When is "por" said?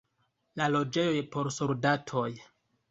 1.37-1.53